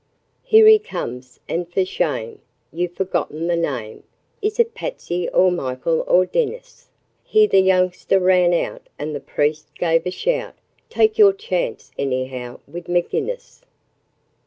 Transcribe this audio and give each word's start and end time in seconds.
'Here 0.41 0.65
he 0.65 0.79
comes, 0.79 1.39
and 1.47 1.71
for 1.71 1.85
shame! 1.85 2.41
ye've 2.73 2.95
forgotten 2.95 3.45
the 3.45 3.55
name 3.55 4.01
Is 4.41 4.59
it 4.59 4.73
Patsy 4.73 5.29
or 5.29 5.51
Michael 5.51 6.03
or 6.07 6.25
Dinnis?' 6.25 6.87
Here 7.23 7.47
the 7.47 7.59
youngster 7.61 8.19
ran 8.19 8.51
out, 8.51 8.89
and 8.97 9.13
the 9.13 9.19
priest 9.19 9.67
gave 9.77 10.07
a 10.07 10.09
shout 10.09 10.55
'Take 10.89 11.19
your 11.19 11.33
chance, 11.33 11.91
anyhow, 11.99 12.61
wid 12.65 12.87
'Maginnis'!' 12.87 13.61